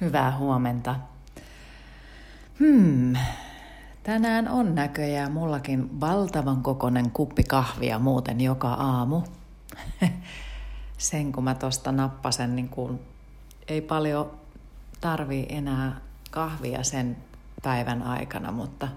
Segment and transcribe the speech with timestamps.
[0.00, 0.94] Hyvää huomenta.
[2.58, 3.16] Hmm.
[4.02, 9.22] Tänään on näköjään mullakin valtavan kokonen kuppi kahvia muuten joka aamu.
[10.98, 13.00] Sen kun mä tosta nappasen, niin kun
[13.68, 14.30] ei paljon
[15.00, 17.16] tarvii enää kahvia sen
[17.62, 18.88] päivän aikana, mutta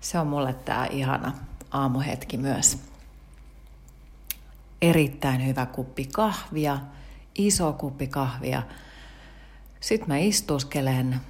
[0.00, 1.32] se on mulle tää ihana
[1.70, 2.78] aamuhetki myös.
[4.82, 6.78] Erittäin hyvä kuppi kahvia,
[7.34, 8.62] iso kuppi kahvia–
[9.82, 11.20] sitten mä istuskelen,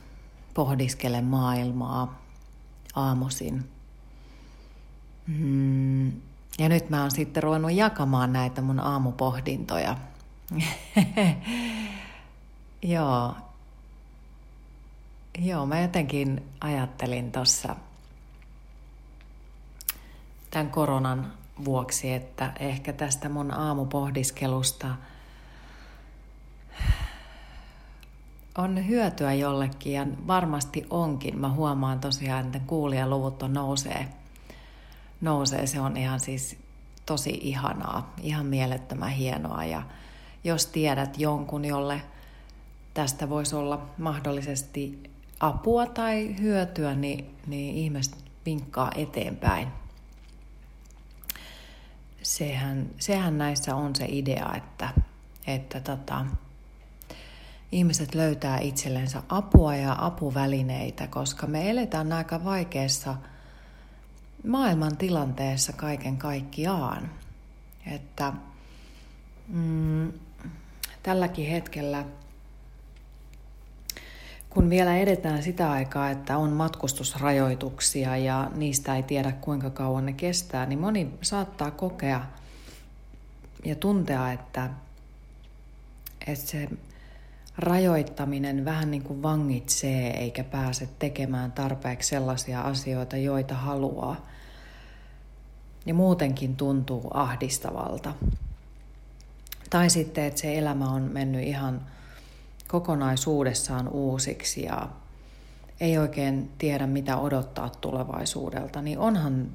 [0.54, 2.22] pohdiskelen maailmaa
[2.94, 3.70] aamuisin.
[5.26, 6.12] Mm.
[6.58, 9.96] Ja nyt mä oon sitten ruvennut jakamaan näitä mun aamupohdintoja.
[12.82, 13.34] Joo.
[15.38, 17.76] Joo, mä jotenkin ajattelin tuossa
[20.50, 21.32] tämän koronan
[21.64, 24.94] vuoksi, että ehkä tästä mun aamupohdiskelusta–
[28.58, 31.38] on hyötyä jollekin ja varmasti onkin.
[31.38, 34.08] Mä huomaan tosiaan, että kuulijaluvut on nousee.
[35.20, 35.66] nousee.
[35.66, 36.56] Se on ihan siis
[37.06, 39.64] tosi ihanaa, ihan mielettömän hienoa.
[39.64, 39.82] Ja
[40.44, 42.02] jos tiedät jonkun, jolle
[42.94, 48.16] tästä voisi olla mahdollisesti apua tai hyötyä, niin, niin ihmiset
[48.46, 49.68] vinkkaa eteenpäin.
[52.22, 54.88] Sehän, sehän näissä on se idea, että,
[55.46, 56.26] että tota,
[57.72, 63.14] ihmiset löytää itsellensä apua ja apuvälineitä, koska me eletään aika vaikeassa
[64.46, 67.10] maailman tilanteessa kaiken kaikkiaan.
[67.86, 68.32] Että
[69.48, 70.12] mm,
[71.02, 72.04] tälläkin hetkellä,
[74.50, 80.12] kun vielä edetään sitä aikaa, että on matkustusrajoituksia ja niistä ei tiedä kuinka kauan ne
[80.12, 82.24] kestää, niin moni saattaa kokea
[83.64, 84.70] ja tuntea, että,
[86.26, 86.68] että se
[87.58, 94.26] rajoittaminen vähän niin kuin vangitsee eikä pääse tekemään tarpeeksi sellaisia asioita, joita haluaa.
[95.86, 98.14] Ja muutenkin tuntuu ahdistavalta.
[99.70, 101.86] Tai sitten, että se elämä on mennyt ihan
[102.68, 104.88] kokonaisuudessaan uusiksi ja
[105.80, 109.48] ei oikein tiedä, mitä odottaa tulevaisuudelta, niin onhan,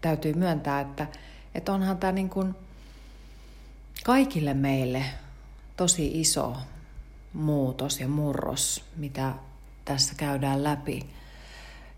[0.00, 1.06] täytyy myöntää, että,
[1.54, 2.54] että onhan tämä niin kuin
[4.04, 5.04] kaikille meille
[5.78, 6.56] tosi iso
[7.32, 9.34] muutos ja murros, mitä
[9.84, 11.06] tässä käydään läpi.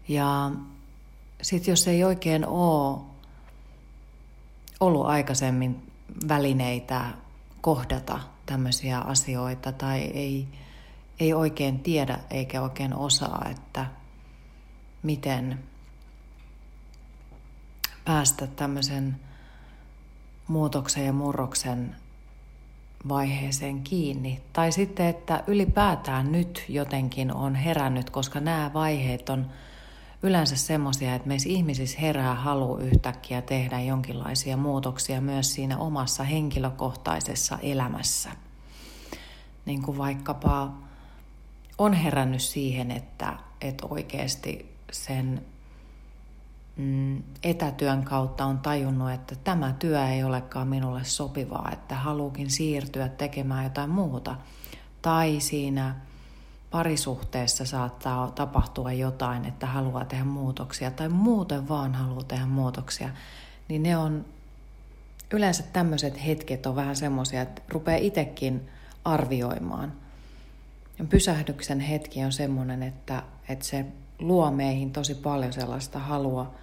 [0.09, 0.51] Ja
[1.43, 3.01] sitten jos ei oikein ole
[4.81, 5.93] ollut aikaisemmin
[6.29, 7.05] välineitä
[7.61, 10.49] kohdata tämmöisiä asioita tai ei,
[11.21, 13.87] ei oikein tiedä eikä oikein osaa, että
[15.03, 15.65] miten
[18.05, 19.21] päästä tämmöisen
[20.49, 21.97] muutoksen ja murroksen
[23.09, 24.41] vaiheeseen kiinni.
[24.53, 29.51] Tai sitten, että ylipäätään nyt jotenkin on herännyt, koska nämä vaiheet on
[30.23, 37.59] yleensä semmoisia, että meissä ihmisissä herää halu yhtäkkiä tehdä jonkinlaisia muutoksia myös siinä omassa henkilökohtaisessa
[37.63, 38.31] elämässä.
[39.67, 40.73] Niin kuin vaikkapa
[41.79, 45.45] on herännyt siihen, että, että oikeasti sen
[46.77, 53.09] mm, etätyön kautta on tajunnut, että tämä työ ei olekaan minulle sopivaa, että haluukin siirtyä
[53.09, 54.37] tekemään jotain muuta.
[55.03, 55.95] Tai siinä
[56.71, 63.11] parisuhteessa saattaa tapahtua jotain, että haluaa tehdä muutoksia tai muuten vaan haluaa tehdä muutoksia,
[63.69, 64.25] niin ne on
[65.33, 68.69] yleensä tämmöiset hetket on vähän semmoisia, että rupeaa itsekin
[69.05, 69.93] arvioimaan.
[71.09, 73.87] Pysähdyksen hetki on semmoinen, että, että se
[74.21, 76.55] luo meihin tosi paljon sellaista halua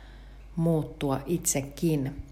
[0.56, 2.24] muuttua itsekin.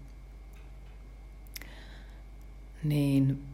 [2.84, 3.44] Niin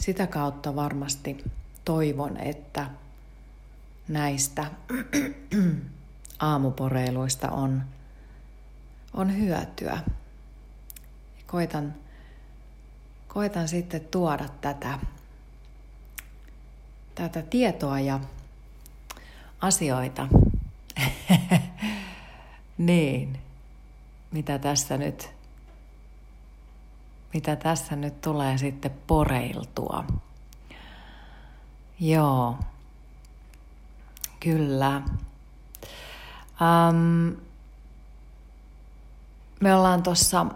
[0.00, 1.44] sitä kautta varmasti
[1.84, 2.90] toivon, että
[4.08, 4.66] näistä
[6.38, 7.82] aamuporeiluista on,
[9.14, 9.98] on hyötyä.
[11.46, 11.94] Koitan,
[13.28, 14.98] koitan sitten tuoda tätä,
[17.14, 18.20] tätä tietoa ja
[19.60, 20.28] asioita
[22.78, 23.38] niin,
[24.30, 25.30] mitä tässä nyt,
[27.34, 30.04] mitä tässä nyt tulee sitten poreiltua.
[32.00, 32.58] Joo,
[34.40, 35.02] kyllä.
[36.60, 37.36] Um,
[39.60, 40.46] me ollaan tuossa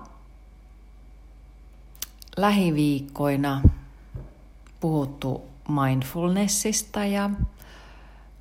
[2.37, 3.63] lähiviikkoina
[4.81, 7.31] puhuttu mindfulnessista ja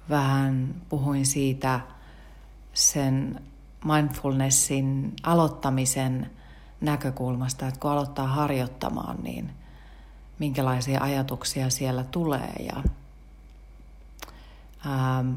[0.10, 1.80] vähän puhuin siitä
[2.74, 3.42] sen
[3.86, 6.32] mindfulnessin aloittamisen
[6.82, 9.52] näkökulmasta, että kun aloittaa harjoittamaan, niin
[10.40, 12.54] minkälaisia ajatuksia siellä tulee.
[12.60, 12.84] Ja
[14.86, 15.34] Ähm,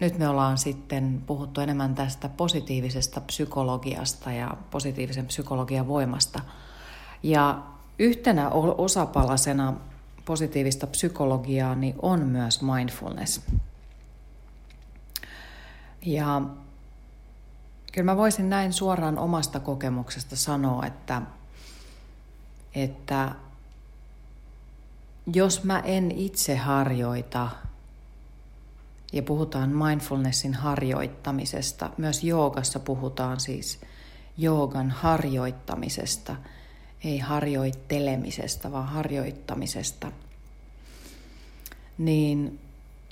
[0.00, 6.40] nyt me ollaan sitten puhuttu enemmän tästä positiivisesta psykologiasta ja positiivisen psykologian voimasta.
[7.22, 7.62] Ja
[7.98, 9.74] yhtenä osapalasena
[10.24, 13.40] positiivista psykologiaa niin on myös mindfulness.
[16.02, 16.42] Ja
[17.92, 21.22] kyllä mä voisin näin suoraan omasta kokemuksesta sanoa, että,
[22.74, 23.34] että
[25.34, 27.48] jos mä en itse harjoita
[29.12, 31.90] ja puhutaan mindfulnessin harjoittamisesta.
[31.96, 33.80] Myös joogassa puhutaan siis
[34.38, 36.36] joogan harjoittamisesta,
[37.04, 40.12] ei harjoittelemisesta, vaan harjoittamisesta.
[41.98, 42.60] Niin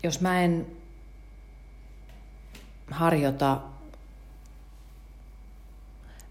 [0.03, 0.76] jos mä en
[2.91, 3.61] harjoita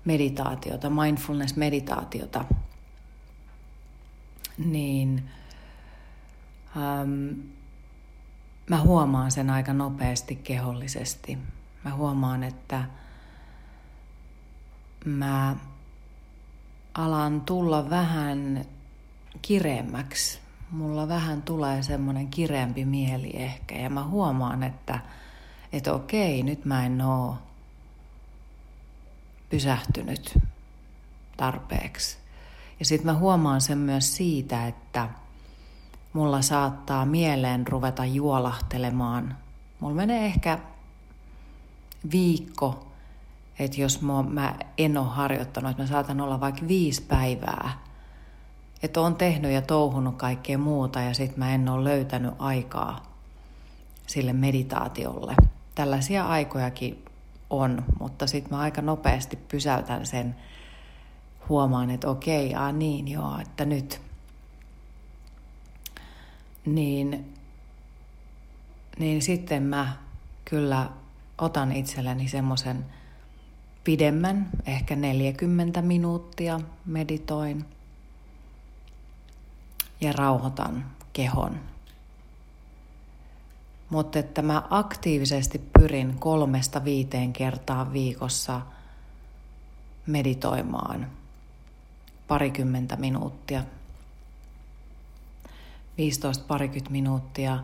[0.06, 2.46] meditaatiota, mindfulness-meditaatiota,
[4.58, 5.30] niin
[6.78, 7.40] ähm,
[8.70, 11.38] mä huomaan sen aika nopeasti kehollisesti.
[11.84, 12.84] Mä huomaan, että
[15.06, 15.56] mä
[16.94, 18.66] alan tulla vähän
[19.42, 20.40] kireemmäksi.
[20.72, 25.00] Mulla vähän tulee semmoinen kireempi mieli ehkä ja mä huomaan, että,
[25.78, 27.38] että okei, nyt mä en oo
[29.50, 30.40] pysähtynyt
[31.38, 32.18] tarpeeksi.
[32.80, 35.10] Ja sitten mä huomaan sen myös siitä, että–
[36.16, 39.38] mulla saattaa mieleen ruveta juolahtelemaan.
[39.80, 40.60] Mulla menee ehkä
[42.12, 42.88] viikko,
[43.60, 47.80] että jos mä en ole harjoittanut, että mä saatan olla vaikka viisi päivää,
[48.84, 53.14] että on tehnyt ja touhunut kaikkea muuta ja sitten mä en ole löytänyt aikaa
[54.08, 55.36] sille meditaatiolle.
[55.76, 57.06] Tällaisia aikojakin
[57.50, 60.36] on, mutta sitten mä aika nopeasti pysäytän sen,
[61.50, 64.02] huomaan, että okei, aa niin joo, että nyt–
[66.66, 67.34] niin,
[69.00, 69.98] niin sitten mä
[70.46, 70.90] kyllä
[71.38, 72.86] otan itselleni semmoisen
[73.84, 77.66] pidemmän, ehkä 40 minuuttia meditoin
[80.02, 81.60] ja rauhoitan kehon.
[83.96, 88.62] Mutta että mä aktiivisesti pyrin kolmesta viiteen kertaa viikossa
[90.08, 91.08] meditoimaan
[92.28, 93.64] parikymmentä minuuttia
[95.98, 97.64] 15-parikymmentä minuuttia,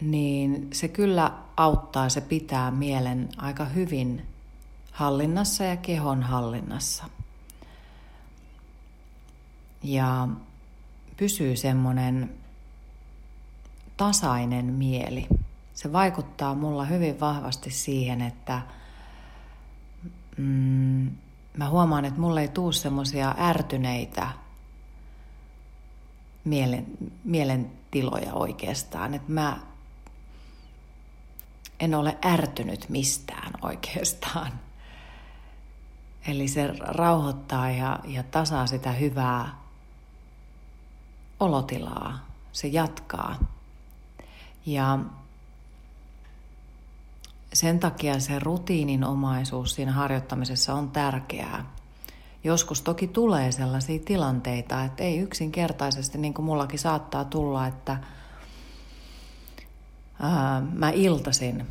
[0.00, 4.26] niin se kyllä auttaa, se pitää mielen aika hyvin
[4.92, 7.04] hallinnassa ja kehon hallinnassa.
[9.82, 10.28] Ja
[11.16, 12.39] pysyy semmoinen
[14.00, 15.28] tasainen mieli.
[15.74, 18.62] Se vaikuttaa mulla hyvin vahvasti siihen, että
[20.36, 21.10] mm,
[21.56, 24.30] mä huomaan, että mulle ei tuu semmoisia ärtyneitä
[26.44, 26.86] mielen,
[27.24, 29.14] mielentiloja oikeastaan.
[29.14, 29.60] Että mä
[31.80, 34.52] en ole ärtynyt mistään oikeastaan.
[36.26, 39.58] Eli se rauhoittaa ja, ja tasaa sitä hyvää
[41.40, 42.26] olotilaa.
[42.52, 43.59] Se jatkaa.
[44.66, 44.98] Ja
[47.52, 51.64] sen takia se rutiininomaisuus siinä harjoittamisessa on tärkeää.
[52.44, 57.98] Joskus toki tulee sellaisia tilanteita, että ei yksinkertaisesti, niin kuin mullakin saattaa tulla, että
[60.20, 61.66] ää, mä iltasin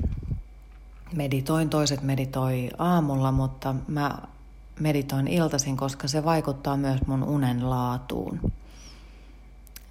[1.16, 4.18] meditoin, toiset meditoi aamulla, mutta mä
[4.80, 8.52] meditoin iltasin, koska se vaikuttaa myös mun unen laatuun.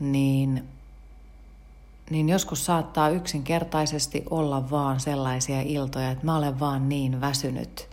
[0.01, 0.69] Niin,
[2.11, 7.89] niin joskus saattaa yksinkertaisesti olla vaan sellaisia iltoja, että mä olen vaan niin väsynyt,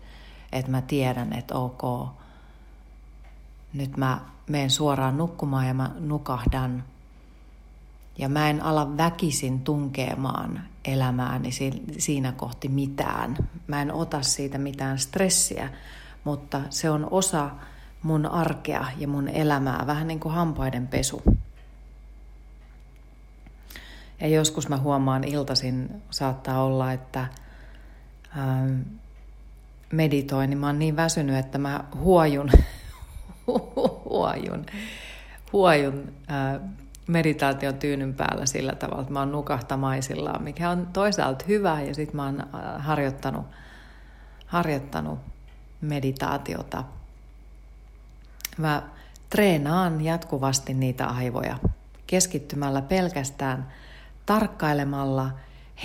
[0.52, 2.10] että mä tiedän, että ok,
[3.74, 4.20] nyt mä
[4.50, 6.84] menen suoraan nukkumaan ja mä nukahdan.
[8.18, 11.50] Ja mä en ala väkisin tunkemaan elämääni
[11.98, 13.38] siinä kohti mitään.
[13.68, 15.70] Mä en ota siitä mitään stressiä,
[16.24, 17.50] mutta se on osa
[18.04, 21.22] mun arkea ja mun elämää, vähän niin kuin hampaiden pesu.
[24.20, 27.28] Ja joskus mä huomaan iltaisin, saattaa olla, että
[28.38, 28.82] ähm,
[29.92, 32.52] meditoin, niin mä oon niin väsynyt, että mä huojun
[34.10, 34.66] huojun,
[35.54, 36.60] huojun ää,
[37.08, 42.16] meditaation tyynyn päällä sillä tavalla, että mä oon nukahtamaisillaan, mikä on toisaalta hyvä ja sitten
[42.16, 42.44] mä oon
[42.78, 43.46] harjoittanut,
[44.46, 45.20] harjoittanut
[45.82, 46.84] meditaatiota.
[48.58, 48.84] Mä
[49.30, 51.58] treenaan jatkuvasti niitä aivoja
[52.08, 53.68] keskittymällä pelkästään
[54.26, 55.32] tarkkailemalla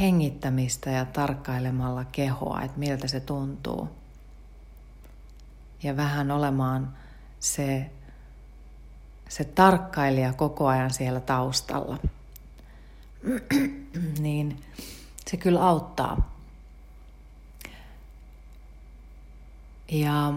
[0.01, 3.89] hengittämistä ja tarkkailemalla kehoa, että miltä se tuntuu.
[5.83, 6.97] Ja vähän olemaan
[7.41, 7.91] se,
[9.29, 11.99] se tarkkailija koko ajan siellä taustalla.
[14.19, 14.63] niin
[15.31, 16.35] se kyllä auttaa.
[19.89, 20.33] Ja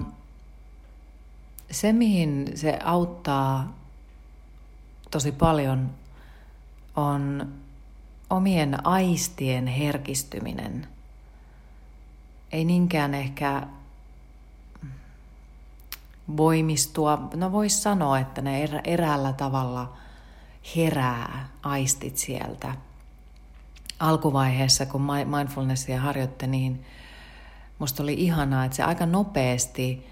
[1.72, 3.76] se, mihin se auttaa
[5.12, 5.90] tosi paljon,
[6.96, 7.54] on
[8.34, 10.88] omien aistien herkistyminen.
[12.52, 13.68] Ei niinkään ehkä
[16.38, 17.30] voimistua.
[17.36, 19.94] No voisi sanoa, että ne erä, eräällä tavalla
[20.76, 22.76] herää aistit sieltä.
[24.00, 25.02] Alkuvaiheessa, kun
[25.38, 26.86] mindfulnessia harjoitte, niin
[27.80, 30.08] musta oli ihanaa, että se aika nopeasti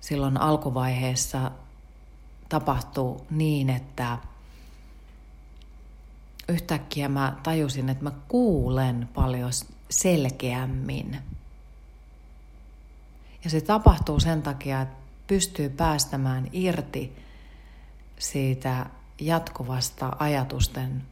[0.00, 1.50] silloin alkuvaiheessa
[2.48, 4.18] tapahtui niin, että
[6.48, 9.50] yhtäkkiä mä tajusin, että mä kuulen paljon
[9.90, 11.18] selkeämmin.
[13.44, 17.16] Ja se tapahtuu sen takia, että pystyy päästämään irti
[18.18, 18.86] siitä
[19.20, 21.02] jatkuvasta ajatusten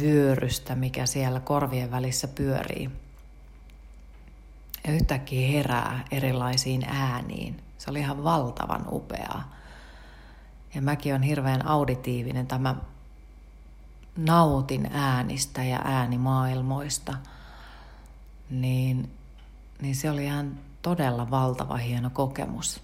[0.00, 2.90] vyörystä, mikä siellä korvien välissä pyörii.
[4.86, 7.62] Ja yhtäkkiä herää erilaisiin ääniin.
[7.78, 9.56] Se oli ihan valtavan upeaa.
[10.74, 12.46] Ja mäkin on hirveän auditiivinen.
[12.46, 12.74] Tämä
[14.26, 17.14] nautin äänistä ja äänimaailmoista.
[18.50, 19.10] Niin,
[19.82, 22.82] niin se oli ihan todella valtava hieno kokemus.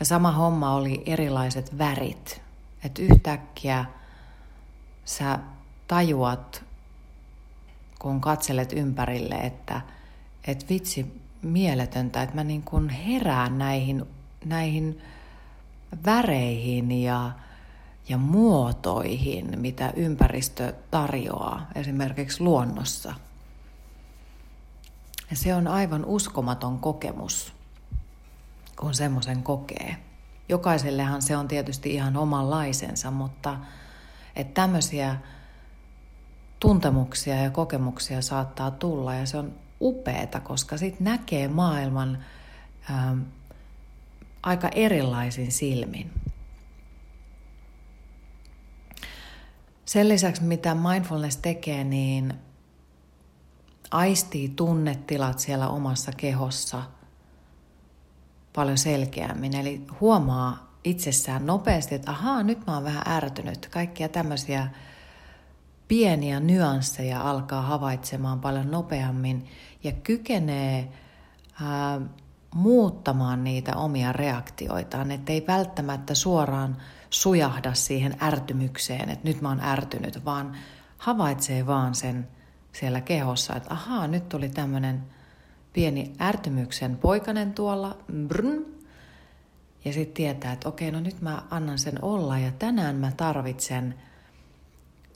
[0.00, 2.42] Ja sama homma oli erilaiset värit.
[2.84, 3.84] Että yhtäkkiä
[5.04, 5.38] sä
[5.88, 6.64] tajuat,
[7.98, 9.80] kun katselet ympärille, että
[10.46, 14.04] et vitsi, mieletöntä, että mä niin kuin herään näihin,
[14.44, 15.02] näihin
[16.06, 17.32] väreihin ja,
[18.08, 23.14] ja muotoihin, mitä ympäristö tarjoaa, esimerkiksi luonnossa.
[25.30, 27.54] Ja se on aivan uskomaton kokemus
[28.76, 29.96] kun semmoisen kokee.
[30.48, 33.56] Jokaisellehan se on tietysti ihan omanlaisensa, mutta
[34.36, 35.16] että tämmöisiä
[36.60, 42.24] tuntemuksia ja kokemuksia saattaa tulla ja se on upeeta, koska sitten näkee maailman
[42.90, 43.16] ää,
[44.42, 46.10] aika erilaisin silmin.
[49.84, 52.34] Sen lisäksi, mitä mindfulness tekee, niin
[53.90, 56.82] aistii tunnetilat siellä omassa kehossa–
[58.54, 59.56] paljon selkeämmin.
[59.56, 63.66] Eli huomaa itsessään nopeasti, että ahaa, nyt mä oon vähän ärtynyt.
[63.66, 64.68] Kaikkia tämmöisiä
[65.88, 69.46] pieniä nyansseja alkaa havaitsemaan paljon nopeammin
[69.84, 70.92] ja kykenee
[71.62, 72.00] ää,
[72.54, 76.76] muuttamaan niitä omia reaktioitaan, että ei välttämättä suoraan
[77.10, 80.56] sujahda siihen ärtymykseen, että nyt mä oon ärtynyt, vaan
[80.98, 82.28] havaitsee vaan sen
[82.72, 85.02] siellä kehossa, että ahaa, nyt tuli tämmöinen
[85.72, 88.64] pieni ärtymyksen poikanen tuolla, brn,
[89.84, 93.94] ja sitten tietää, että okei, no nyt mä annan sen olla ja tänään mä tarvitsen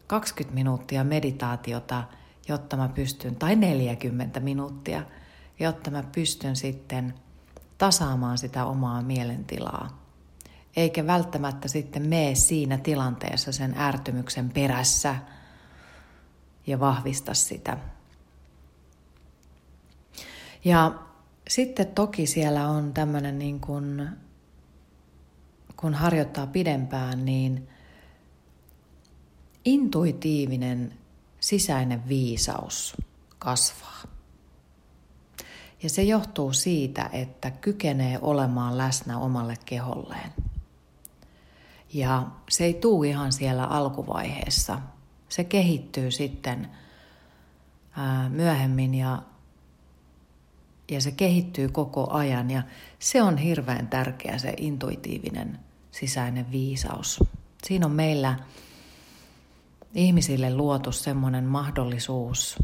[0.06, 2.04] 20 minuuttia meditaatiota,
[2.48, 5.02] jotta mä pystyn, tai 40 minuuttia,
[5.60, 7.14] jotta mä pystyn sitten
[7.78, 10.02] tasaamaan sitä omaa mielentilaa.
[10.76, 15.16] Eikä välttämättä sitten mene siinä tilanteessa sen ärtymyksen perässä
[16.66, 17.78] ja vahvista sitä.
[20.64, 20.94] Ja
[21.48, 24.08] sitten toki siellä on tämmöinen niin kuin,
[25.76, 27.68] kun harjoittaa pidempään, niin
[29.64, 30.94] intuitiivinen
[31.40, 32.96] sisäinen viisaus
[33.38, 34.02] kasvaa.
[35.82, 40.32] Ja se johtuu siitä, että kykenee olemaan läsnä omalle keholleen.
[41.92, 44.78] Ja se ei tuu ihan siellä alkuvaiheessa.
[45.28, 46.68] Se kehittyy sitten
[48.28, 49.22] myöhemmin ja
[50.90, 52.62] ja se kehittyy koko ajan ja
[52.98, 55.58] se on hirveän tärkeä se intuitiivinen
[55.90, 57.20] sisäinen viisaus.
[57.62, 58.38] Siinä on meillä
[59.94, 62.58] ihmisille luotu semmoinen mahdollisuus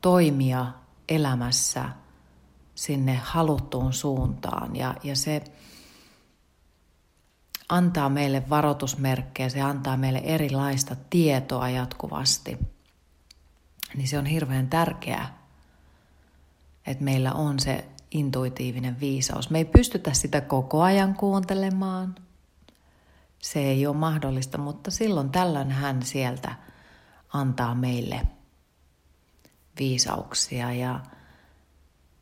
[0.00, 0.66] toimia
[1.08, 1.88] elämässä
[2.74, 5.44] sinne haluttuun suuntaan ja, ja se
[7.68, 12.58] antaa meille varoitusmerkkejä, se antaa meille erilaista tietoa jatkuvasti–
[13.94, 15.38] niin se on hirveän tärkeää,
[16.86, 19.50] että meillä on se intuitiivinen viisaus.
[19.50, 22.14] Me ei pystytä sitä koko ajan kuuntelemaan.
[23.38, 26.54] Se ei ole mahdollista, mutta silloin tällöin hän sieltä
[27.32, 28.26] antaa meille
[29.78, 31.00] viisauksia ja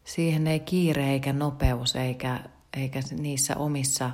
[0.04, 2.40] siihen ei kiire eikä nopeus eikä,
[2.76, 4.10] eikä niissä omissa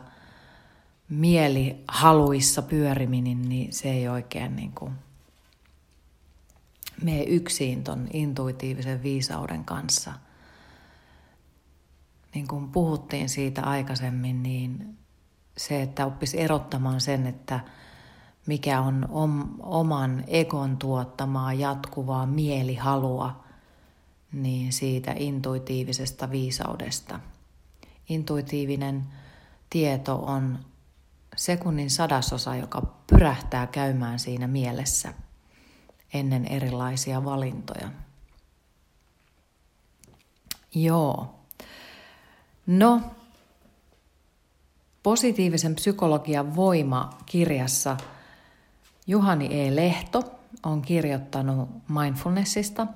[1.09, 4.93] mielihaluissa pyöriminen, niin se ei oikein niin kuin
[7.03, 10.13] mene yksin ton intuitiivisen viisauden kanssa.
[12.35, 14.99] Niin kuin puhuttiin siitä aikaisemmin, niin
[15.57, 17.61] se, että oppisi erottamaan sen, että
[18.47, 23.45] mikä on om, oman egon tuottamaa jatkuvaa mielihalua,
[24.33, 27.21] niin siitä intuitiivisesta viisaudesta.
[28.09, 29.07] Intuitiivinen
[29.71, 30.59] tieto on
[31.37, 35.15] sekunnin sadasosa, joka pyrähtää käymään siinä mielessä
[36.15, 37.89] ennen erilaisia valintoja.
[40.75, 41.35] Joo.
[42.67, 43.01] No,
[45.03, 47.97] positiivisen psykologian voima kirjassa
[49.07, 49.77] Juhani E.
[49.77, 52.87] Lehto on kirjoittanut mindfulnessista.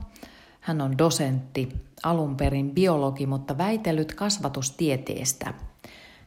[0.60, 1.68] Hän on dosentti,
[2.02, 5.54] alun perin biologi, mutta väitellyt kasvatustieteestä.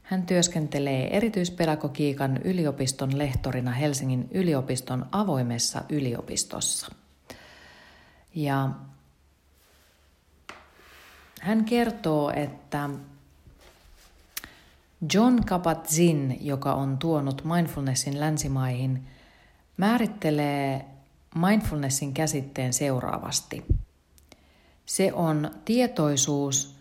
[0.04, 6.88] Hän työskentelee erityispedagogiikan yliopiston lehtorina Helsingin yliopiston avoimessa yliopistossa.
[8.36, 8.70] Ja
[11.42, 12.90] hän kertoo, että
[15.14, 19.08] John Kabat-Zinn, joka on tuonut mindfulnessin länsimaihin,
[19.80, 20.86] määrittelee
[21.36, 23.66] mindfulnessin käsitteen seuraavasti.
[24.86, 26.76] Se on tietoisuus,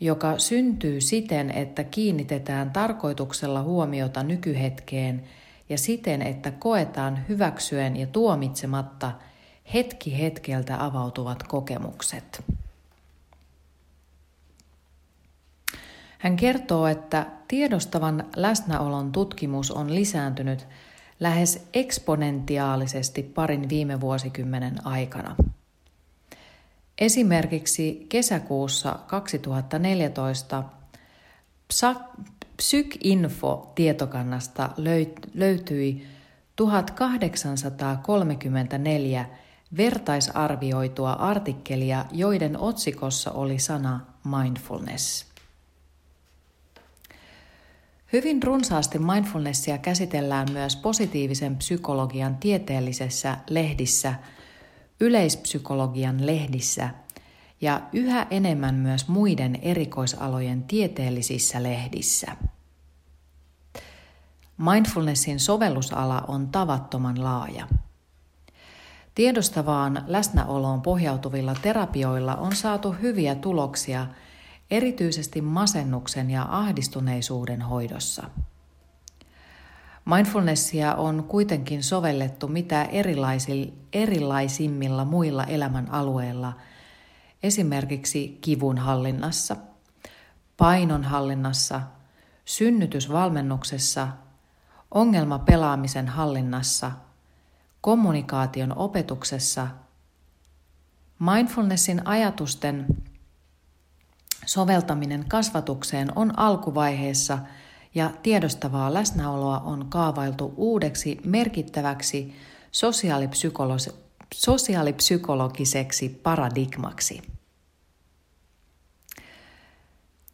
[0.00, 5.24] joka syntyy siten, että kiinnitetään tarkoituksella huomiota nykyhetkeen
[5.68, 9.12] ja siten, että koetaan hyväksyen ja tuomitsematta
[9.74, 12.44] hetki hetkeltä avautuvat kokemukset.
[16.18, 20.66] Hän kertoo, että tiedostavan läsnäolon tutkimus on lisääntynyt
[21.22, 25.36] lähes eksponentiaalisesti parin viime vuosikymmenen aikana.
[26.98, 30.64] Esimerkiksi kesäkuussa 2014
[32.56, 34.70] PsycInfo-tietokannasta
[35.34, 36.06] löytyi
[36.56, 39.26] 1834
[39.76, 45.24] vertaisarvioitua artikkelia, joiden otsikossa oli sana mindfulness–
[48.12, 54.14] Hyvin runsaasti mindfulnessia käsitellään myös positiivisen psykologian tieteellisessä lehdissä,
[55.00, 56.90] yleispsykologian lehdissä
[57.60, 62.36] ja yhä enemmän myös muiden erikoisalojen tieteellisissä lehdissä.
[64.56, 67.68] Mindfulnessin sovellusala on tavattoman laaja.
[69.14, 74.06] Tiedostavaan läsnäoloon pohjautuvilla terapioilla on saatu hyviä tuloksia–
[74.72, 78.30] erityisesti masennuksen ja ahdistuneisuuden hoidossa.
[80.04, 82.88] Mindfulnessia on kuitenkin sovellettu mitä
[83.92, 86.52] erilaisimmilla muilla elämän alueilla,
[87.42, 89.56] esimerkiksi kivun hallinnassa,
[90.56, 91.80] painon hallinnassa,
[92.44, 94.08] synnytysvalmennuksessa,
[94.90, 96.92] ongelmapelaamisen hallinnassa,
[97.80, 99.68] kommunikaation opetuksessa,
[101.18, 102.86] mindfulnessin ajatusten
[104.46, 107.38] Soveltaminen kasvatukseen on alkuvaiheessa
[107.94, 112.34] ja tiedostavaa läsnäoloa on kaavailtu uudeksi merkittäväksi
[112.72, 113.96] sosiaalipsykolo-
[114.34, 117.22] sosiaalipsykologiseksi paradigmaksi.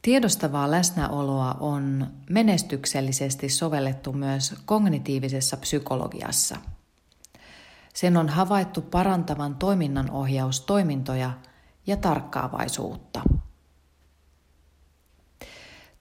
[0.02, 6.56] Tiedostavaa läsnäoloa on menestyksellisesti sovellettu myös kognitiivisessa psykologiassa.
[7.94, 11.30] Sen on havaittu parantavan toiminnanohjaustoimintoja
[11.86, 13.22] ja tarkkaavaisuutta.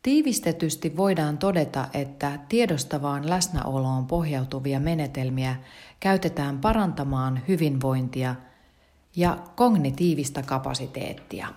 [0.07, 5.55] Tiivistetysti voidaan todeta, että tiedostavaan läsnäoloon pohjautuvia menetelmiä
[5.99, 8.35] käytetään parantamaan hyvinvointia
[9.15, 11.47] ja kognitiivista kapasiteettia.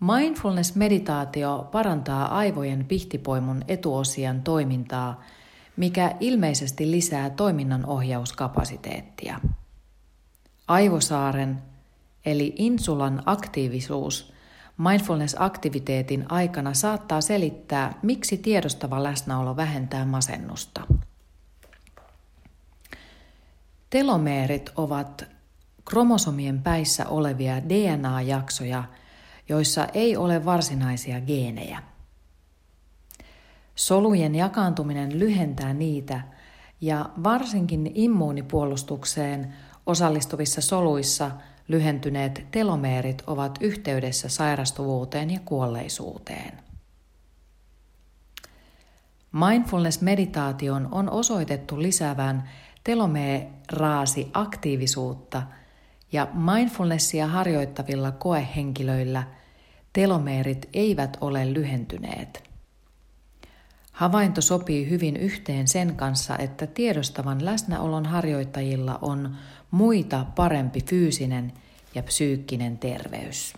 [0.00, 5.22] Mindfulness-meditaatio parantaa aivojen pihtipoimun etuosian toimintaa,
[5.76, 9.40] mikä ilmeisesti lisää toiminnan ohjauskapasiteettia.
[10.68, 11.62] Aivosaaren
[12.26, 14.32] eli insulan aktiivisuus–
[14.78, 20.80] Mindfulness-aktiviteetin aikana saattaa selittää, miksi tiedostava läsnäolo vähentää masennusta.
[23.90, 25.24] Telomeerit ovat
[25.84, 28.84] kromosomien päissä olevia DNA-jaksoja,
[29.48, 31.82] joissa ei ole varsinaisia geenejä.
[33.74, 36.20] Solujen jakaantuminen lyhentää niitä
[36.80, 39.54] ja varsinkin immuunipuolustukseen
[39.86, 41.30] osallistuvissa soluissa–
[41.68, 46.58] lyhentyneet telomeerit ovat yhteydessä sairastuvuuteen ja kuolleisuuteen.
[49.32, 52.50] Mindfulness-meditaation on osoitettu lisäävän
[52.84, 55.42] telomeeraasi-aktiivisuutta
[56.12, 59.22] ja mindfulnessia harjoittavilla koehenkilöillä
[59.92, 62.47] telomeerit eivät ole lyhentyneet.
[63.98, 69.36] Havainto sopii hyvin yhteen sen kanssa, että tiedostavan läsnäolon harjoittajilla on
[69.70, 71.52] muita parempi fyysinen
[71.94, 73.54] ja psyykkinen terveys.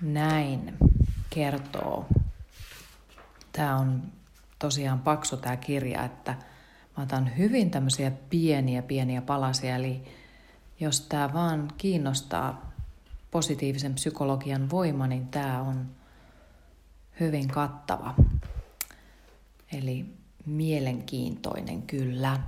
[0.00, 0.74] Näin
[1.30, 2.06] kertoo
[3.52, 4.02] Tämä on
[4.58, 6.34] tosiaan paksu tämä kirja, että
[6.96, 10.04] mä otan hyvin tämmöisiä pieniä pieniä palasia, eli
[10.80, 12.72] jos tämä vaan kiinnostaa
[13.30, 15.86] positiivisen psykologian voima, niin tämä on
[17.20, 18.14] hyvin kattava.
[19.72, 20.06] Eli
[20.46, 22.40] mielenkiintoinen kyllä.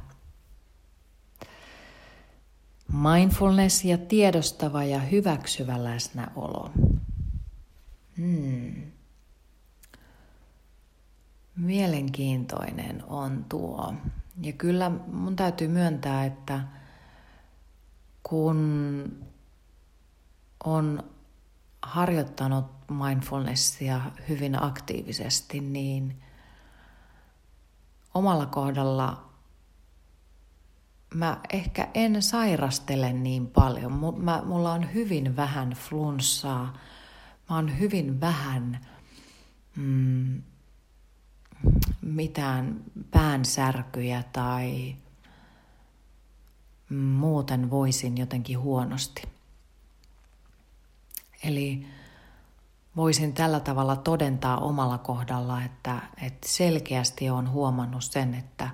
[2.92, 6.70] Mindfulness ja tiedostava ja hyväksyvä läsnäolo.
[8.16, 8.92] Hmm.
[11.56, 13.94] Mielenkiintoinen on tuo.
[14.42, 16.60] Ja kyllä mun täytyy myöntää, että
[18.22, 19.26] kun
[20.64, 21.02] on
[21.86, 26.22] harjoittanut mindfulnessia hyvin aktiivisesti, niin
[28.14, 29.30] omalla kohdalla
[31.14, 33.92] mä ehkä en sairastele niin paljon.
[34.18, 36.78] Mä, mulla on hyvin vähän flunssaa,
[37.50, 38.86] mä oon hyvin vähän
[39.76, 40.42] mm,
[42.00, 44.96] mitään päänsärkyjä tai
[46.90, 49.35] muuten voisin jotenkin huonosti.
[51.46, 51.86] Eli
[52.96, 58.70] voisin tällä tavalla todentaa omalla kohdalla, että, että selkeästi olen huomannut sen, että,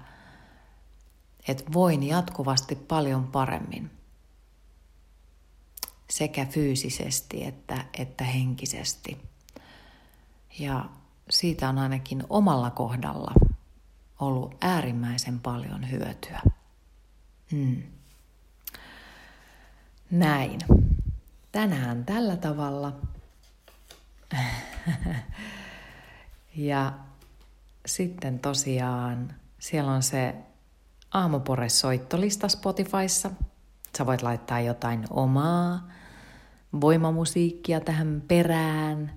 [1.48, 3.90] että voin jatkuvasti paljon paremmin
[6.10, 9.18] sekä fyysisesti että, että henkisesti.
[10.58, 10.84] Ja
[11.30, 13.34] siitä on ainakin omalla kohdalla
[14.20, 16.40] ollut äärimmäisen paljon hyötyä.
[17.50, 17.82] Hmm.
[20.10, 20.60] Näin.
[21.52, 22.92] Tänään tällä tavalla.
[26.56, 26.92] ja
[27.86, 30.34] sitten tosiaan siellä on se
[31.14, 33.30] aamupore-soittolista Spotifyssa.
[33.98, 35.88] Sä voit laittaa jotain omaa
[36.80, 39.12] voimamusiikkia tähän perään.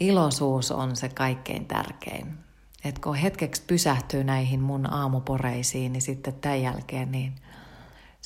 [0.00, 2.38] Iloisuus on se kaikkein tärkein.
[2.84, 7.34] Et kun hetkeksi pysähtyy näihin mun aamuporeisiin, niin sitten tämän jälkeen niin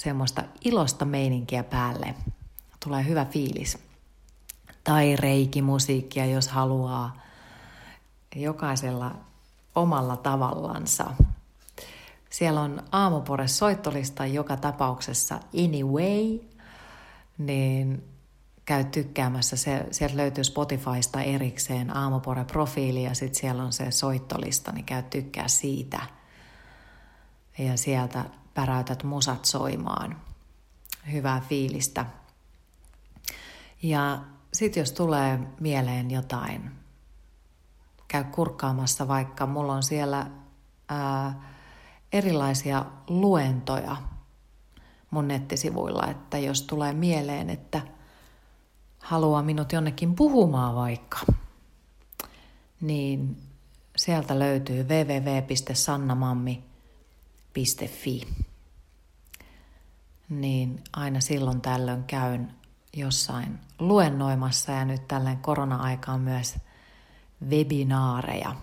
[0.00, 2.14] semmoista ilosta meininkiä päälle.
[2.84, 3.78] Tulee hyvä fiilis.
[4.84, 7.20] Tai reikimusiikkia, jos haluaa.
[8.36, 9.14] Jokaisella
[9.74, 11.10] omalla tavallansa.
[12.30, 16.38] Siellä on aamupore soittolista joka tapauksessa anyway,
[17.38, 18.04] niin
[18.64, 19.56] käy tykkäämässä.
[19.56, 25.48] Se, sieltä löytyy Spotifysta erikseen aamupore-profiili ja sitten siellä on se soittolista, niin käy tykkää
[25.48, 26.00] siitä.
[27.58, 30.16] Ja sieltä päräytät musat soimaan.
[31.12, 32.06] Hyvää fiilistä.
[33.82, 34.20] Ja
[34.52, 36.70] sitten jos tulee mieleen jotain,
[38.08, 40.30] käy kurkkaamassa vaikka, mulla on siellä
[40.88, 41.42] ää,
[42.12, 43.96] erilaisia luentoja
[45.10, 47.80] mun nettisivuilla, että jos tulee mieleen, että
[48.98, 51.18] haluaa minut jonnekin puhumaan vaikka,
[52.80, 53.36] niin
[53.96, 54.88] sieltä löytyy
[57.56, 58.22] www.sannamammi.fi.
[60.28, 62.54] Niin aina silloin tällöin käyn
[62.92, 66.58] jossain luennoimassa ja nyt tällä korona-aikaan myös
[67.48, 68.56] webinaareja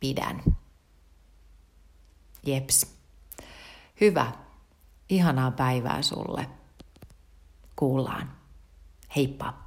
[0.00, 0.42] pidän.
[2.46, 2.86] Jeps.
[4.00, 4.32] Hyvä.
[5.08, 6.50] Ihanaa päivää sulle.
[7.76, 8.32] Kuullaan.
[9.16, 9.59] Heippa.